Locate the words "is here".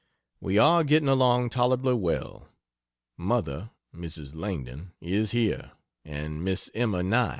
4.99-5.73